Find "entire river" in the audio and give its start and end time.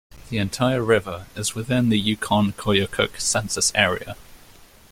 0.39-1.27